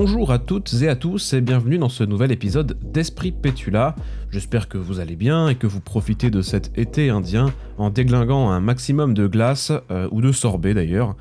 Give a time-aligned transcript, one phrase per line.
[0.00, 3.96] Bonjour à toutes et à tous et bienvenue dans ce nouvel épisode d'Esprit Pétula.
[4.30, 8.48] J'espère que vous allez bien et que vous profitez de cet été indien en déglinguant
[8.48, 11.16] un maximum de glace, euh, ou de sorbet d'ailleurs.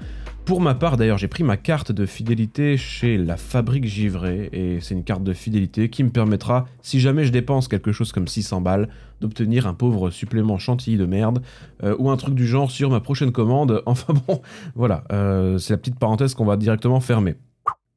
[0.45, 4.77] Pour ma part d'ailleurs j'ai pris ma carte de fidélité chez la Fabrique Givré et
[4.79, 8.27] c'est une carte de fidélité qui me permettra, si jamais je dépense quelque chose comme
[8.27, 8.89] 600 balles,
[9.21, 11.41] d'obtenir un pauvre supplément chantilly de merde
[11.83, 13.81] euh, ou un truc du genre sur ma prochaine commande.
[13.87, 14.39] Enfin bon,
[14.75, 17.37] voilà, euh, c'est la petite parenthèse qu'on va directement fermer.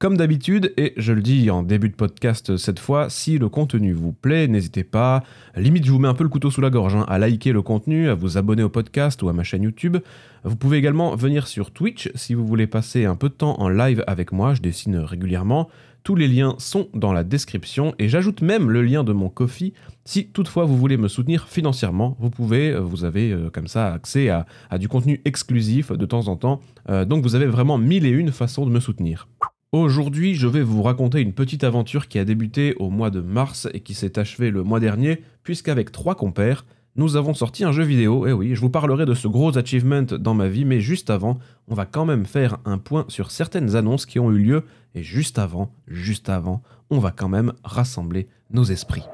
[0.01, 3.93] Comme d'habitude, et je le dis en début de podcast cette fois, si le contenu
[3.93, 5.23] vous plaît, n'hésitez pas,
[5.57, 7.61] limite je vous mets un peu le couteau sous la gorge, hein, à liker le
[7.61, 9.99] contenu, à vous abonner au podcast ou à ma chaîne YouTube.
[10.43, 13.69] Vous pouvez également venir sur Twitch si vous voulez passer un peu de temps en
[13.69, 15.69] live avec moi, je dessine régulièrement.
[16.03, 19.75] Tous les liens sont dans la description et j'ajoute même le lien de mon Kofi.
[20.07, 23.93] Si toutefois vous voulez me soutenir financièrement, vous pouvez, euh, vous avez euh, comme ça
[23.93, 24.47] accès à,
[24.79, 26.63] du contenu exclusif de temps en temps.
[26.89, 29.29] Euh, donc vous avez vraiment mille et une façons de me soutenir.
[29.73, 33.69] Aujourd'hui, je vais vous raconter une petite aventure qui a débuté au mois de mars
[33.73, 36.65] et qui s'est achevée le mois dernier, puisqu'avec trois compères,
[36.97, 38.27] nous avons sorti un jeu vidéo.
[38.27, 41.09] Et eh oui, je vous parlerai de ce gros achievement dans ma vie, mais juste
[41.09, 44.65] avant, on va quand même faire un point sur certaines annonces qui ont eu lieu.
[44.97, 49.05] Et juste avant, juste avant, on va quand même rassembler nos esprits.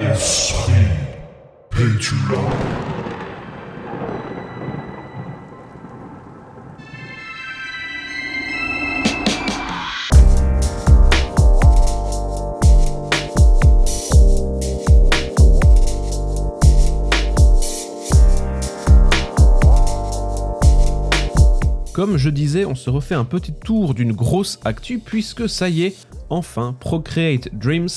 [0.00, 0.82] Esprit
[21.98, 25.82] Comme je disais, on se refait un petit tour d'une grosse actu puisque ça y
[25.82, 27.88] est, enfin, Procreate Dreams,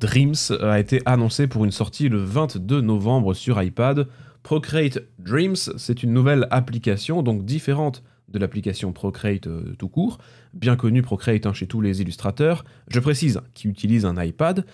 [0.00, 4.08] Dreams a été annoncé pour une sortie le 22 novembre sur iPad.
[4.42, 10.18] Procreate Dreams, c'est une nouvelle application, donc différente de l'application Procreate euh, tout court,
[10.52, 14.66] bien connue Procreate hein, chez tous les illustrateurs, je précise, qui utilise un iPad.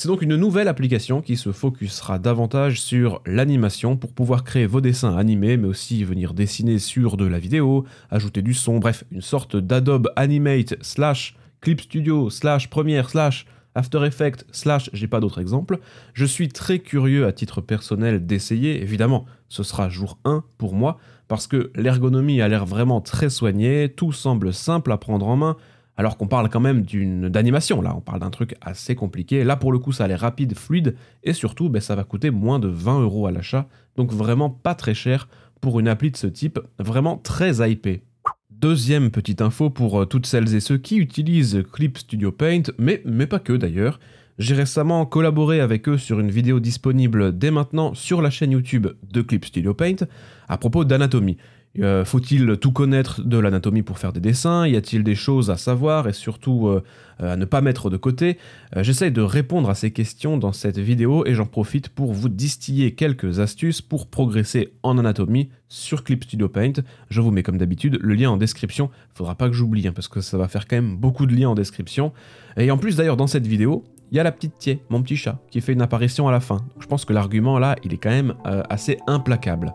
[0.00, 4.80] C'est donc une nouvelle application qui se focusera davantage sur l'animation pour pouvoir créer vos
[4.80, 9.20] dessins animés, mais aussi venir dessiner sur de la vidéo, ajouter du son, bref, une
[9.20, 13.44] sorte d'Adobe Animate slash Clip Studio slash Premiere slash
[13.74, 15.80] After Effects slash j'ai pas d'autres exemples.
[16.14, 20.96] Je suis très curieux à titre personnel d'essayer, évidemment, ce sera jour 1 pour moi,
[21.28, 25.58] parce que l'ergonomie a l'air vraiment très soignée, tout semble simple à prendre en main,
[26.00, 26.82] alors qu'on parle quand même
[27.28, 29.44] d'animation, là, on parle d'un truc assez compliqué.
[29.44, 32.30] Là, pour le coup, ça a l'air rapide, fluide, et surtout, ben, ça va coûter
[32.30, 35.28] moins de 20 euros à l'achat, donc vraiment pas très cher
[35.60, 38.00] pour une appli de ce type, vraiment très hypé.
[38.48, 43.26] Deuxième petite info pour euh, toutes celles et ceux qui utilisent Clip Studio Paint, mais
[43.26, 44.00] pas que d'ailleurs.
[44.38, 48.86] J'ai récemment collaboré avec eux sur une vidéo disponible dès maintenant sur la chaîne YouTube
[49.02, 50.06] de Clip Studio Paint
[50.48, 51.36] à propos d'anatomie.
[51.78, 54.66] Euh, faut-il tout connaître de l'anatomie pour faire des dessins?
[54.66, 56.82] Y a-t-il des choses à savoir et surtout euh,
[57.20, 58.38] à ne pas mettre de côté?
[58.76, 62.94] J'essaye de répondre à ces questions dans cette vidéo et j'en profite pour vous distiller
[62.94, 66.72] quelques astuces pour progresser en anatomie sur Clip Studio Paint.
[67.08, 68.90] Je vous mets comme d'habitude le lien en description.
[69.14, 71.50] Faudra pas que j'oublie hein, parce que ça va faire quand même beaucoup de liens
[71.50, 72.12] en description.
[72.56, 75.16] Et en plus d'ailleurs dans cette vidéo, il y a la petite Thier, mon petit
[75.16, 76.64] chat, qui fait une apparition à la fin.
[76.80, 79.72] je pense que l'argument là, il est quand même euh, assez implacable.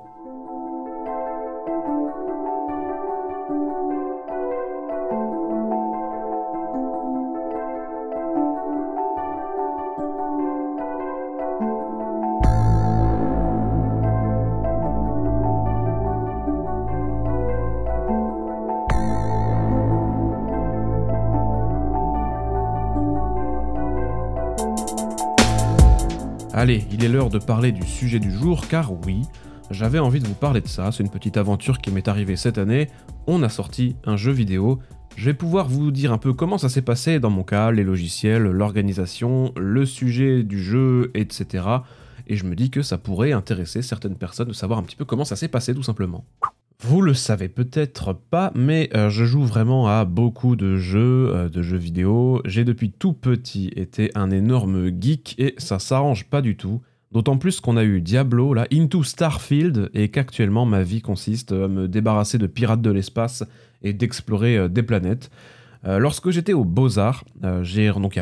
[26.65, 29.21] Allez, il est l'heure de parler du sujet du jour, car oui,
[29.69, 32.57] j'avais envie de vous parler de ça, c'est une petite aventure qui m'est arrivée cette
[32.57, 32.89] année,
[33.27, 34.79] on a sorti un jeu vidéo,
[35.15, 37.83] je vais pouvoir vous dire un peu comment ça s'est passé dans mon cas, les
[37.83, 41.65] logiciels, l'organisation, le sujet du jeu, etc.
[42.25, 45.05] Et je me dis que ça pourrait intéresser certaines personnes de savoir un petit peu
[45.05, 46.25] comment ça s'est passé tout simplement.
[46.81, 51.49] Vous le savez peut-être pas, mais euh, je joue vraiment à beaucoup de jeux, euh,
[51.49, 52.41] de jeux vidéo.
[52.45, 56.81] J'ai depuis tout petit été un énorme geek et ça s'arrange pas du tout.
[57.11, 61.69] D'autant plus qu'on a eu Diablo, là, Into Starfield, et qu'actuellement ma vie consiste à
[61.69, 63.43] me débarrasser de pirates de l'espace
[63.81, 65.31] et d'explorer euh, des planètes.
[65.85, 67.23] lorsque j'étais aux Beaux-Arts,
[67.61, 67.91] j'ai.
[67.91, 68.19] Donc,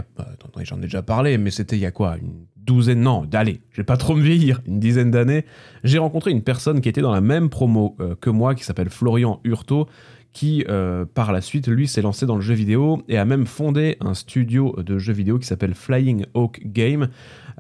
[0.63, 2.17] j'en ai déjà parlé, mais c'était il y a quoi
[2.65, 5.45] douzaine, non, allez, je vais pas trop me vieillir, une dizaine d'années,
[5.83, 8.89] j'ai rencontré une personne qui était dans la même promo euh, que moi, qui s'appelle
[8.89, 9.87] Florian Hurto,
[10.31, 13.45] qui euh, par la suite, lui, s'est lancé dans le jeu vidéo et a même
[13.45, 17.09] fondé un studio de jeux vidéo qui s'appelle Flying Hawk Game,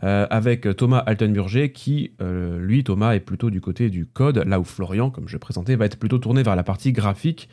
[0.03, 4.63] euh, avec Thomas Altenburger, qui, lui, Thomas, est plutôt du côté du code, là où
[4.63, 7.47] Florian, comme je présentais, va être plutôt tourné vers la partie graphique.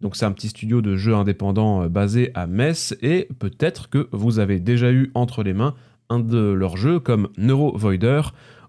[0.00, 4.08] Donc c'est un petit studio de jeux indépendants euh, basé à Metz et peut-être que
[4.12, 5.74] vous avez déjà eu entre les mains
[6.08, 8.22] un de leurs jeux comme Neuro Voider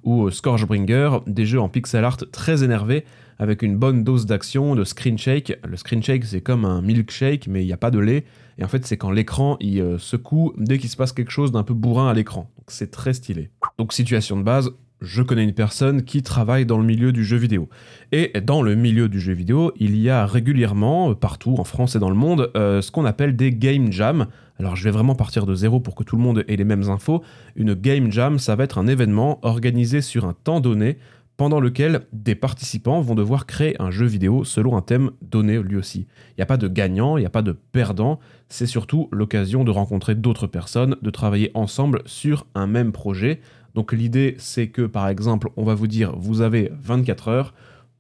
[0.04, 3.04] ou Scorchbringer, des jeux en pixel art très énervés
[3.40, 5.60] avec une bonne dose d'action, de screen shake.
[5.68, 8.26] Le screen shake c'est comme un milkshake mais il n'y a pas de lait
[8.58, 11.52] et en fait c'est quand l'écran il euh, secoue dès qu'il se passe quelque chose
[11.52, 12.50] d'un peu bourrin à l'écran.
[12.68, 13.50] C'est très stylé.
[13.78, 14.72] Donc situation de base,
[15.02, 17.70] je connais une personne qui travaille dans le milieu du jeu vidéo.
[18.12, 21.96] Et dans le milieu du jeu vidéo, il y a régulièrement, euh, partout en France
[21.96, 24.28] et dans le monde, euh, ce qu'on appelle des game jams.
[24.60, 26.90] Alors je vais vraiment partir de zéro pour que tout le monde ait les mêmes
[26.90, 27.22] infos.
[27.56, 30.98] Une game jam, ça va être un événement organisé sur un temps donné
[31.38, 35.78] pendant lequel des participants vont devoir créer un jeu vidéo selon un thème donné lui
[35.78, 36.08] aussi.
[36.32, 39.64] Il n'y a pas de gagnant, il n'y a pas de perdant, c'est surtout l'occasion
[39.64, 43.40] de rencontrer d'autres personnes, de travailler ensemble sur un même projet.
[43.78, 47.54] Donc l'idée c'est que par exemple on va vous dire vous avez 24 heures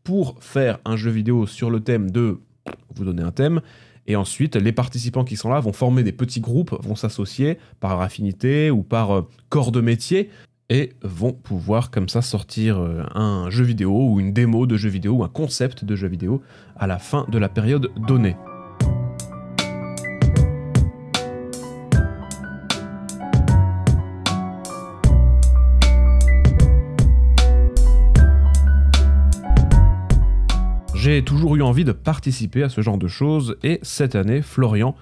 [0.04, 2.40] pour faire un jeu vidéo sur le thème de...
[2.96, 3.62] vous donner un thème,
[4.08, 8.00] et ensuite, les participants qui sont là vont former des petits groupes, vont s'associer par
[8.00, 10.30] affinité ou par euh, corps de métier
[10.70, 14.90] et vont pouvoir comme ça sortir euh, un jeu vidéo ou une démo de jeu
[14.90, 16.42] vidéo ou un concept de jeu vidéo
[16.78, 18.38] à la fin de la période donnée.
[31.18, 34.96] J'ai toujours eu envie de participer à ce genre de choses et cette année, Florian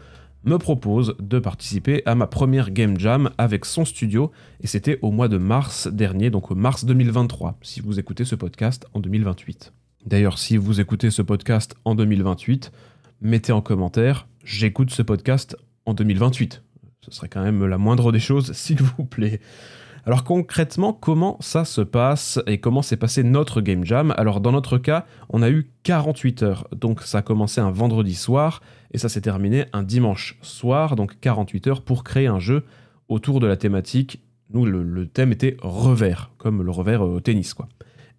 [0.46, 4.32] me propose de participer à ma première Game Jam avec son studio
[4.62, 8.36] et c'était au mois de mars dernier, donc au mars 2023, si vous écoutez ce
[8.36, 9.74] podcast en 2028.
[10.06, 12.72] D'ailleurs, si vous écoutez ce podcast en 2028,
[13.20, 16.64] mettez en commentaire j'écoute ce podcast en 2028.
[17.02, 19.42] Ce serait quand même la moindre des choses, s'il vous plaît.
[20.08, 24.14] Alors concrètement, comment ça se passe et comment s'est passé notre Game Jam?
[24.18, 26.68] Alors dans notre cas, on a eu 48 heures.
[26.76, 28.62] Donc ça a commencé un vendredi soir
[28.92, 32.64] et ça s'est terminé un dimanche soir, donc 48 heures pour créer un jeu
[33.10, 34.22] autour de la thématique.
[34.54, 37.68] Nous, le, thème était revers, comme le revers euh, au tennis, quoi.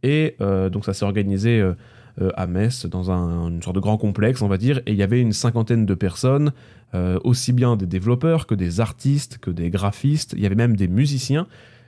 [0.03, 1.75] Et euh, donc ça s'est organisé euh,
[2.35, 5.05] à Metz, dans un, une sorte de grand complexe, on va dire, et il y
[5.05, 6.53] avait une cinquantaine de personnes,
[7.25, 10.89] aussi bien des développeurs que des artistes, que des graphistes, il y avait même des
[10.89, 11.47] musiciens,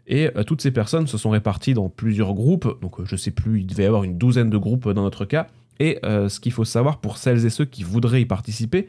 [0.08, 3.30] et euh, toutes ces personnes se sont réparties dans plusieurs groupes, donc euh, je sais
[3.30, 5.46] plus, il devait y avoir une douzaine de groupes dans notre cas.
[5.80, 8.88] Et euh, ce qu'il faut savoir pour celles et ceux qui voudraient y participer,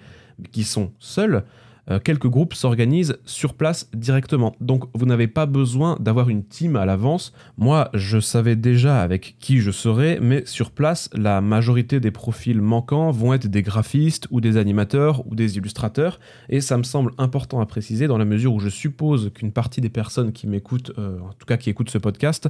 [0.51, 1.43] qui sont seuls,
[1.89, 4.55] euh, quelques groupes s'organisent sur place directement.
[4.61, 7.33] Donc vous n'avez pas besoin d'avoir une team à l'avance.
[7.57, 12.61] Moi, je savais déjà avec qui je serais, mais sur place, la majorité des profils
[12.61, 16.19] manquants vont être des graphistes ou des animateurs ou des illustrateurs.
[16.49, 19.81] Et ça me semble important à préciser dans la mesure où je suppose qu'une partie
[19.81, 22.49] des personnes qui m'écoutent, euh, en tout cas qui écoutent ce podcast,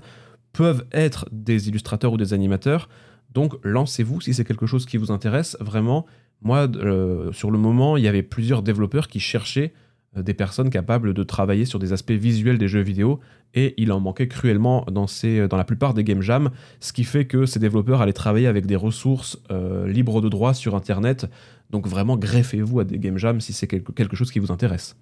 [0.54, 2.90] peuvent être des illustrateurs ou des animateurs.
[3.34, 5.56] Donc lancez-vous si c'est quelque chose qui vous intéresse.
[5.60, 6.06] Vraiment,
[6.42, 9.74] moi, euh, sur le moment, il y avait plusieurs développeurs qui cherchaient
[10.18, 13.20] euh, des personnes capables de travailler sur des aspects visuels des jeux vidéo
[13.54, 16.50] et il en manquait cruellement dans, dans la plupart des game jams,
[16.80, 20.54] ce qui fait que ces développeurs allaient travailler avec des ressources euh, libres de droit
[20.54, 21.28] sur Internet.
[21.70, 24.96] Donc vraiment, greffez-vous à des game jams si c'est quelque, chose qui vous intéresse.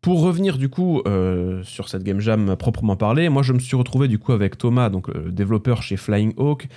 [0.00, 1.02] Pour revenir du coup
[1.64, 4.90] sur cette game jam proprement parlée, moi je me suis retrouvé du coup avec Thomas,
[4.90, 6.68] donc développeur chez Flying Hawk,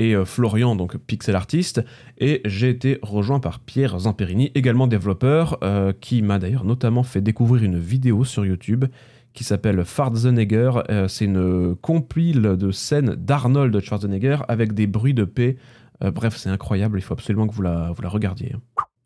[0.00, 1.84] et euh, Florian, donc pixel artiste,
[2.18, 7.20] et j'ai été rejoint par Pierre Zamperini, également développeur, euh, qui m'a d'ailleurs notamment fait
[7.20, 8.86] découvrir une vidéo sur YouTube
[9.34, 10.72] qui s'appelle Schwarzenegger.
[10.90, 15.56] Euh, c'est une compile de scènes d'Arnold Schwarzenegger avec des bruits de paix.
[16.00, 18.56] bref, c'est incroyable, il faut absolument que vous la, vous la regardiez.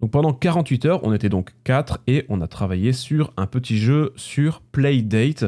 [0.04, 3.78] Donc pendant 48 heures, on était donc 4 et on a travaillé sur un petit
[3.78, 5.46] jeu sur Playdate.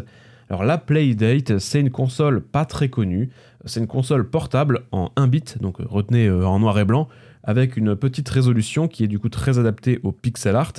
[0.49, 3.29] Alors la Playdate, c'est une console pas très connue.
[3.67, 7.07] C'est une console portable en 1 bit, donc retenez euh, en noir et blanc,
[7.43, 10.73] avec une petite résolution qui est du coup très adaptée au pixel art.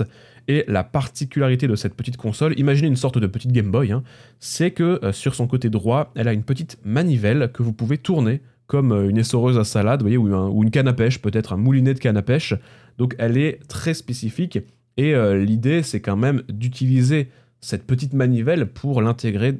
[0.48, 4.02] Et la particularité de cette petite console, imaginez une sorte de petite Game Boy, hein,
[4.40, 8.00] c'est que euh, sur son côté droit, elle a une petite manivelle que vous pouvez
[8.00, 11.94] tourner comme une essoreuse à salade, voyez, ou, une canne à pêche, peut-être un moulinet
[11.94, 12.54] de canne à pêche.
[12.98, 14.60] Donc elle est très spécifique.
[14.98, 17.30] Et l'idée, c'est quand même d'utiliser
[17.62, 19.60] cette petite manivelle pour l'intégrer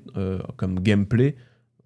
[0.58, 1.36] comme gameplay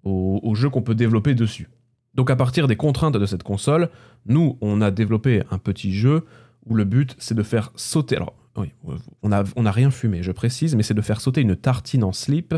[0.04, 1.70] au, jeu qu'on peut développer dessus.
[2.16, 3.90] Donc à partir des contraintes de cette console,
[4.26, 6.26] nous, on a développé un petit jeu
[6.66, 8.18] où le but, c'est de faire sauter...
[8.18, 8.74] Alors, oui,
[9.22, 12.54] on n'a rien fumé, je précise, mais c'est de faire sauter une tartine en slip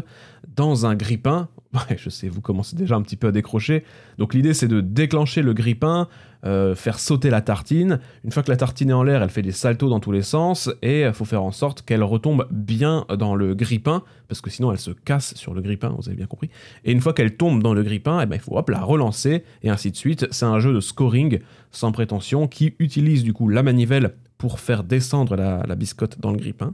[0.55, 1.49] dans un grippin.
[1.97, 3.83] Je sais, vous commencez déjà un petit peu à décrocher.
[4.17, 6.07] Donc l'idée, c'est de déclencher le grippin,
[6.45, 7.99] euh, faire sauter la tartine.
[8.23, 10.21] Une fois que la tartine est en l'air, elle fait des saltos dans tous les
[10.21, 14.49] sens et il faut faire en sorte qu'elle retombe bien dans le grippin parce que
[14.49, 16.49] sinon elle se casse sur le grippin, vous avez bien compris.
[16.85, 19.43] Et une fois qu'elle tombe dans le grippin, eh ben, il faut hop, la relancer
[19.63, 20.27] et ainsi de suite.
[20.31, 21.39] C'est un jeu de scoring
[21.71, 26.37] sans prétention qui utilise du coup la manivelle pour faire descendre la, biscotte dans le
[26.37, 26.73] grippin.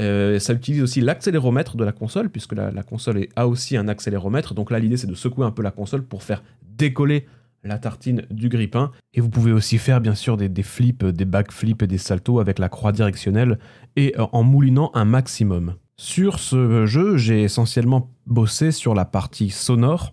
[0.00, 4.54] Euh, ça utilise aussi l'accéléromètre de la console, puisque la, console a aussi un accéléromètre.
[4.54, 7.26] Donc là, l'idée, c'est de secouer un peu la console pour faire décoller
[7.64, 8.92] la tartine du grippin.
[9.14, 12.58] Et vous pouvez aussi faire, bien sûr, des, flips, des backflips et des saltos avec
[12.58, 13.58] la croix directionnelle
[13.96, 15.74] et euh, en moulinant un maximum.
[15.96, 20.12] Sur ce jeu, j'ai essentiellement bossé sur la partie sonore.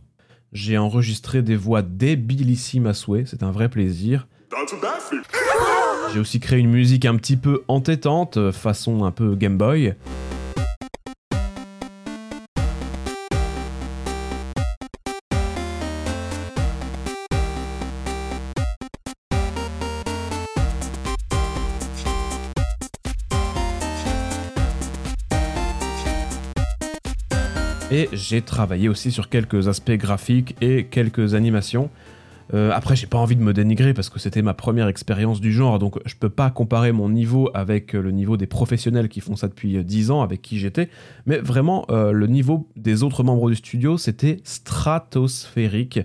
[0.53, 4.27] J'ai enregistré des voix débilissimes à souhait, c'est un vrai plaisir.
[6.11, 9.93] J'ai aussi créé une musique un petit peu entêtante, façon un peu Game Boy.
[27.93, 31.91] Et j'ai travaillé aussi sur quelques aspects graphiques et quelques animations.
[32.53, 35.51] Euh, après, j'ai pas envie de me dénigrer parce que c'était ma première expérience du
[35.51, 39.35] genre, donc je peux pas comparer mon niveau avec le niveau des professionnels qui font
[39.35, 40.89] ça depuis 10 ans, avec qui j'étais.
[41.25, 45.99] Mais vraiment, euh, le niveau des autres membres du studio, c'était stratosphérique.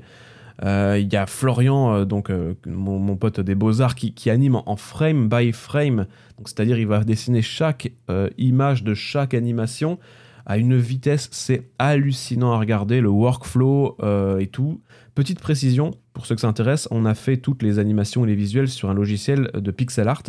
[0.65, 2.33] Euh, il y a Florian, donc
[2.67, 6.07] mon, pote des beaux-arts, qui, qui, anime en frame by frame.
[6.45, 7.93] c'est-à-dire, il va dessiner chaque
[8.39, 9.99] image de chaque animation
[10.47, 13.97] à une vitesse, c'est hallucinant à regarder, le workflow
[14.41, 14.81] et tout.
[15.19, 18.37] Petite précision, pour ceux que ça intéresse, on a fait toutes les animations et les
[18.37, 20.23] visuels sur un logiciel de pixel art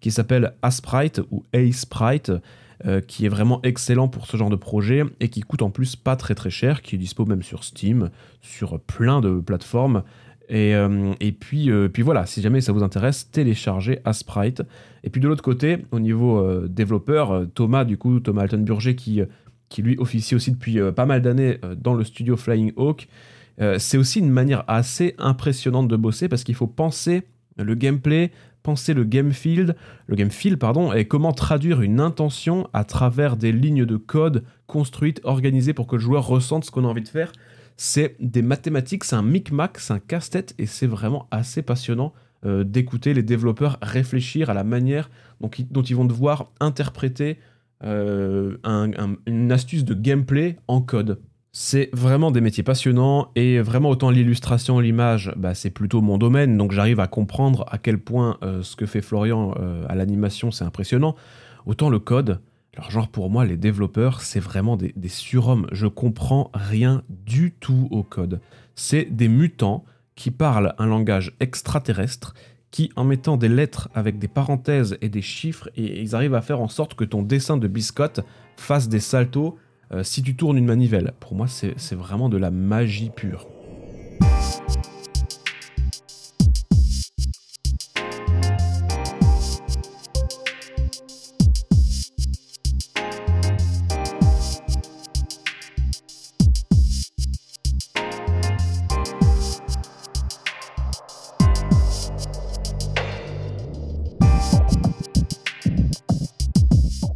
[0.00, 2.30] qui s'appelle Asprite ou A-Sprite,
[2.84, 5.96] euh, qui est vraiment excellent pour ce genre de projet et qui coûte en plus
[5.96, 8.10] pas très très cher, qui est dispo même sur Steam,
[8.42, 10.02] sur plein de plateformes.
[10.50, 14.62] Et, euh, puis, euh, puis voilà, si jamais ça vous intéresse, téléchargez Asprite.
[15.04, 19.22] Et puis de l'autre côté, au niveau développeur, Thomas, du coup, Thomas Altenburger, qui,
[19.70, 23.08] qui lui officie aussi depuis pas mal d'années dans le studio Flying Hawk,
[23.60, 27.22] euh, c'est aussi une manière assez impressionnante de bosser parce qu'il faut penser
[27.56, 28.32] le gameplay,
[28.62, 33.36] penser le game field, le game feel pardon, et comment traduire une intention à travers
[33.36, 37.02] des lignes de code construites, organisées pour que le joueur ressente ce qu'on a envie
[37.02, 37.30] de faire.
[37.76, 42.12] C'est des mathématiques, c'est un micmac, c'est un casse-tête et c'est vraiment assez passionnant
[42.44, 47.38] euh, d'écouter les développeurs réfléchir à la manière dont, ils vont devoir interpréter
[47.82, 48.56] euh,
[49.26, 51.20] une astuce de gameplay en code.
[51.56, 56.58] C'est vraiment des métiers passionnants et vraiment autant l'illustration, l'image, bah, c'est plutôt mon domaine,
[56.58, 60.50] donc j'arrive à comprendre à quel point euh, ce que fait Florian euh, à l'animation
[60.50, 61.14] c'est impressionnant.
[61.64, 62.40] Autant le code,
[62.76, 67.86] alors genre pour moi les développeurs c'est vraiment des, surhommes, je comprends rien du tout
[67.92, 68.40] au code.
[68.74, 69.84] C'est des mutants
[70.16, 72.34] qui parlent un langage extraterrestre
[72.72, 76.42] qui, en mettant des lettres avec des parenthèses et des chiffres, et ils arrivent à
[76.42, 78.22] faire en sorte que ton dessin de biscotte
[78.56, 79.56] fasse des saltos
[80.02, 81.12] si tu tournes une manivelle.
[81.20, 83.46] Pour moi, c'est vraiment de la magie pure.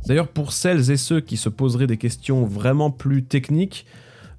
[0.09, 3.85] D'ailleurs, pour celles et ceux qui se poseraient des questions vraiment plus techniques,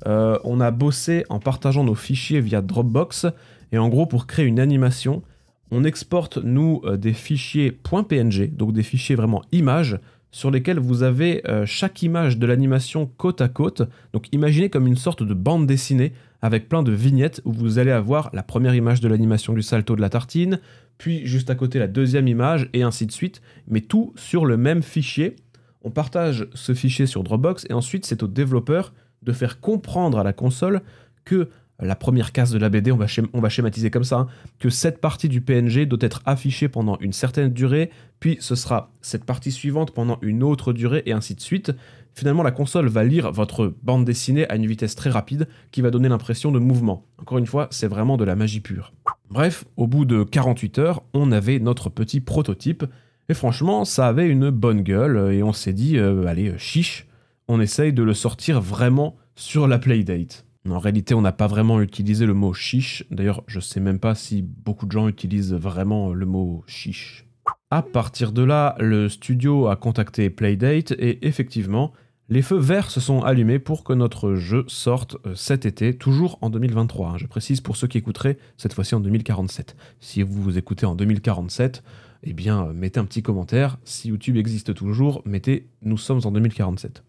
[0.08, 3.28] euh, on a bossé en partageant nos fichiers via Dropbox.
[3.72, 5.22] Et en gros, pour créer une animation,
[5.70, 10.00] on exporte, nous, euh, des fichiers .png, donc des fichiers vraiment images,
[10.32, 13.84] sur lesquels vous avez euh, chaque image de l'animation côte à côte.
[14.12, 17.92] Donc imaginez comme une sorte de bande dessinée avec plein de vignettes où vous allez
[17.92, 20.60] avoir la première image de l'animation du salto de la tartine,
[20.98, 24.58] puis juste à côté la deuxième image, et ainsi de suite, mais tout sur le
[24.58, 25.36] même fichier
[25.82, 28.94] on partage ce fichier sur Dropbox et ensuite c'est au développeur
[29.24, 30.82] de faire comprendre à la console
[31.26, 31.50] que
[31.82, 34.28] la première case de la BD, on va, schématiser comme ça, hein,
[34.60, 38.92] que cette partie du PNG doit être affichée pendant une certaine durée, puis ce sera
[39.02, 41.72] cette partie suivante pendant une autre durée, et ainsi de suite.
[42.14, 45.90] Finalement, la console va lire votre bande dessinée à une vitesse très rapide qui va
[45.90, 47.06] donner l'impression de mouvement.
[47.18, 48.92] Encore une fois, c'est vraiment de la magie pure.
[49.30, 52.84] Bref, au bout de 48 heures, on avait notre petit prototype
[53.30, 57.08] et franchement, ça avait une bonne gueule et on s'est dit, euh, allez, chiche,
[57.48, 60.46] on essaye de le sortir vraiment sur la Playdate.
[60.70, 63.06] En réalité, on n'a pas vraiment utilisé le mot chiche.
[63.12, 67.26] D'ailleurs, je sais même pas si beaucoup de gens utilisent vraiment le mot chiche.
[67.72, 71.94] À partir de là, le studio a contacté Playdate et effectivement,
[72.30, 76.38] les feux verts se sont allumés pour que notre jeu sorte euh, cet été, toujours
[76.42, 77.10] en 2023.
[77.10, 77.18] Hein.
[77.18, 79.76] Je précise pour ceux qui écouteraient, cette fois-ci en 2047.
[80.00, 81.84] Si vous vous écoutez en 2047,
[82.24, 83.78] eh bien, mettez un petit commentaire.
[83.84, 87.04] Si YouTube existe toujours, mettez Nous sommes en 2047.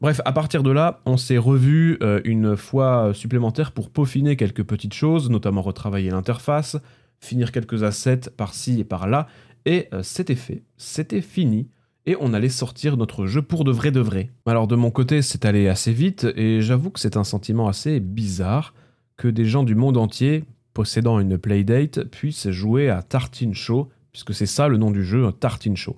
[0.00, 4.64] Bref, à partir de là, on s'est revu euh, une fois supplémentaire pour peaufiner quelques
[4.64, 6.76] petites choses, notamment retravailler l'interface,
[7.20, 9.28] finir quelques assets par-ci et par-là,
[9.64, 11.68] Et euh, c'était fait, c'était fini,
[12.04, 14.30] et on allait sortir notre jeu pour de vrai de vrai.
[14.44, 18.00] Alors de mon côté, c'est allé assez vite, et j'avoue que c'est un sentiment assez
[18.00, 18.74] bizarre
[19.16, 20.42] que des gens du monde entier,
[20.74, 25.30] possédant une Playdate, puissent jouer à Tartine Show, puisque c'est ça le nom du jeu,
[25.32, 25.96] Tartine Show.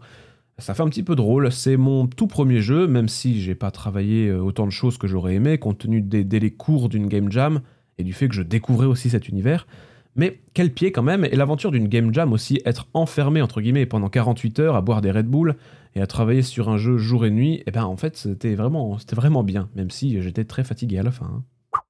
[0.58, 3.72] Ça fait un petit peu drôle, c'est mon tout premier jeu, même si j'ai pas
[3.72, 7.30] travaillé euh, autant de choses que j'aurais aimé, compte tenu des délais courts d'une game
[7.30, 7.60] jam,
[7.98, 9.66] et du fait que je découvrais aussi cet univers.
[10.14, 13.86] Mais quel pied quand même, et l'aventure d'une game jam aussi, être enfermé entre guillemets
[13.86, 15.56] pendant 48 heures à boire des Red Bull
[15.96, 18.54] et à travailler sur un jeu jour et nuit, et eh ben en fait c'était
[18.54, 21.26] vraiment, c'était vraiment bien, même si j'étais très fatigué à la fin.
[21.26, 21.42] Hein.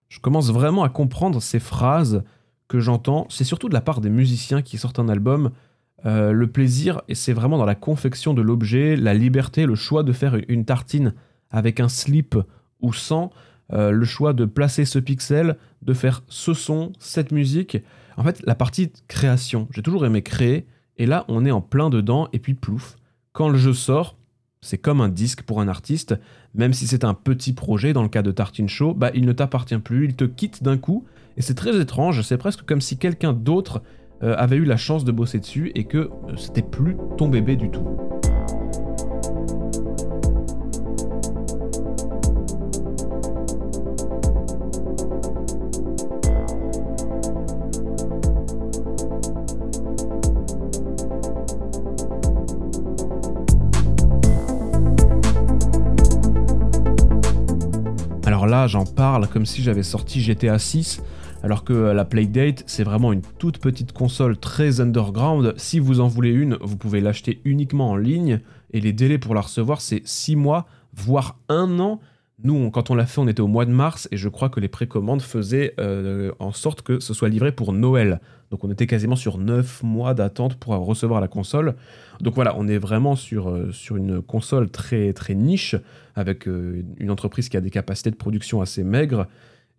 [0.08, 2.22] Je commence vraiment à comprendre ces phrases
[2.68, 5.50] que j'entends, c'est surtout de la part des musiciens qui sortent un album.
[6.06, 10.02] Euh, le plaisir, et c'est vraiment dans la confection de l'objet, la liberté, le choix
[10.02, 11.14] de faire une tartine
[11.50, 12.36] avec un slip
[12.80, 13.30] ou sans,
[13.72, 17.78] euh, le choix de placer ce pixel, de faire ce son, cette musique.
[18.18, 20.66] En fait, la partie création, j'ai toujours aimé créer,
[20.98, 22.96] et là, on est en plein dedans, et puis plouf.
[23.32, 24.18] Quand le jeu sort,
[24.60, 26.14] c'est comme un disque pour un artiste,
[26.54, 29.32] même si c'est un petit projet, dans le cas de Tartine Show, bah, il ne
[29.32, 31.04] t'appartient plus, il te quitte d'un coup,
[31.38, 33.82] et c'est très étrange, c'est presque comme si quelqu'un d'autre
[34.24, 37.56] euh, avait eu la chance de bosser dessus et que euh, c'était plus ton bébé
[37.56, 37.86] du tout.
[58.46, 61.02] là, j'en parle comme si j'avais sorti GTA 6,
[61.44, 65.52] alors que la Playdate, c'est vraiment une toute petite console très underground.
[65.58, 68.40] Si vous en voulez une, vous pouvez l'acheter uniquement en ligne,
[68.72, 72.00] et les délais pour la recevoir, c'est 6 mois, voire 1 an.
[72.42, 74.58] Nous, quand on l'a fait, on était au mois de mars et je crois que
[74.58, 78.20] les précommandes faisaient euh, en sorte que ce soit livré pour Noël.
[78.50, 81.74] Donc on était quasiment sur 9 mois d'attente pour recevoir la console.
[82.22, 85.76] Donc voilà, on est vraiment sur, euh, une console très, très niche
[86.14, 89.26] avec euh, une entreprise qui a des capacités de production assez maigres.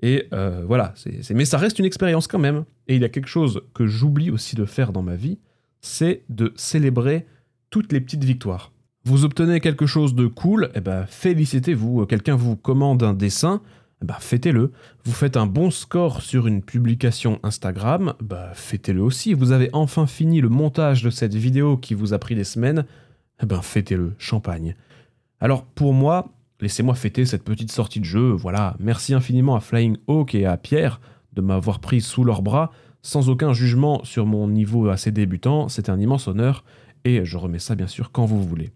[0.06, 0.30] Et
[0.68, 2.66] voilà, c'est, mais ça reste une expérience quand même.
[2.88, 5.40] Et il y a quelque chose que j'oublie aussi de faire dans ma vie,
[5.82, 7.26] c'est de célébrer
[7.72, 8.72] toutes les petites victoires.
[9.04, 12.06] Vous obtenez quelque chose de cool, eh ben félicitez-vous.
[12.06, 13.62] Quelqu'un vous commande un dessin,
[14.02, 14.72] eh ben fêtez-le.
[15.04, 19.34] Vous faites un bon score sur une publication Instagram, bah fêtez-le aussi.
[19.34, 22.86] Vous avez enfin fini le montage de cette vidéo qui vous a pris des semaines,
[23.42, 24.76] eh ben fêtez-le, champagne.
[25.40, 28.32] Alors pour moi, laissez-moi fêter cette petite sortie de jeu.
[28.32, 31.00] Voilà, merci infiniment à Flying Hawk et à Pierre
[31.34, 35.70] de m'avoir pris sous leurs bras, sans aucun jugement sur mon niveau assez débutant.
[35.70, 36.64] C'est un immense honneur
[37.04, 38.72] et je remets ça bien sûr quand vous voulez.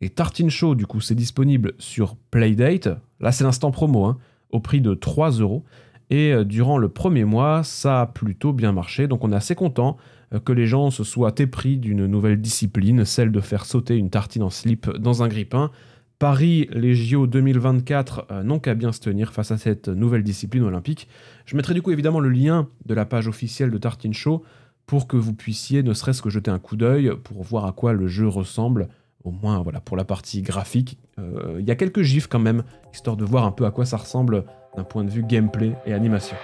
[0.00, 2.88] Et Tartine Show, du coup, c'est disponible sur Playdate.
[3.20, 4.18] Là, c'est l'instant promo, hein,
[4.50, 5.64] au prix de 3 euros.
[6.10, 9.08] Et euh, durant le premier mois, ça a plutôt bien marché.
[9.08, 9.96] Donc, on est assez content
[10.32, 14.08] euh, que les gens se soient épris d'une nouvelle discipline, celle de faire sauter une
[14.08, 15.70] tartine en slip dans un grippin.
[16.18, 20.64] Paris, les JO 2024 euh, n'ont qu'à bien se tenir face à cette nouvelle discipline
[20.64, 21.08] olympique.
[21.46, 24.42] Je mettrai du coup évidemment le lien de la page officielle de Tartine Show
[24.86, 27.92] pour que vous puissiez ne serait-ce que jeter un coup d'œil pour voir à quoi
[27.92, 28.88] le jeu ressemble
[29.22, 30.98] au moins pour la partie graphique.
[31.20, 33.84] Euh, il y a quelques gifs quand même, histoire de voir un peu à quoi
[33.84, 34.44] ça ressemble
[34.76, 36.36] d'un point de vue gameplay et animation.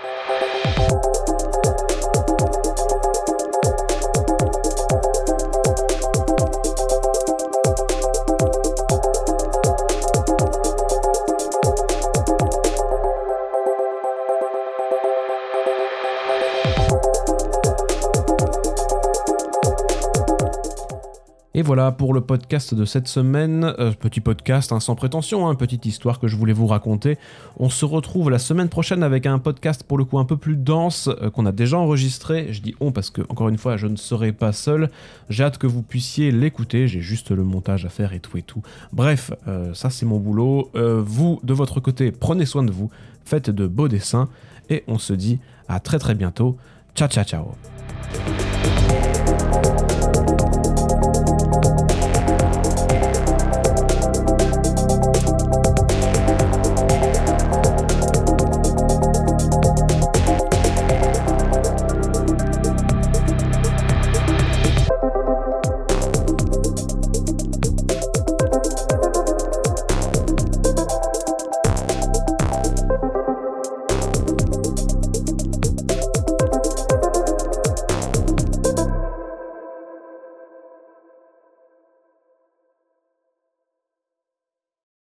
[21.56, 23.72] Et voilà pour le podcast de cette semaine.
[23.78, 27.16] Euh, petit podcast hein, sans prétention, hein, petite histoire que je voulais vous raconter.
[27.58, 30.56] On se retrouve la semaine prochaine avec un podcast pour le coup un peu plus
[30.56, 32.52] dense euh, qu'on a déjà enregistré.
[32.52, 34.90] Je dis on parce que encore une fois je ne serai pas seul.
[35.30, 36.88] J'ai hâte que vous puissiez l'écouter.
[36.88, 38.62] J'ai juste le montage à faire et tout et tout.
[38.92, 40.72] Bref, euh, ça c'est mon boulot.
[40.74, 42.90] vous de votre côté prenez soin de vous,
[43.24, 44.28] faites de beaux dessins
[44.70, 45.38] et on se dit
[45.68, 46.56] à très très bientôt.
[46.96, 47.54] Ciao ciao ciao.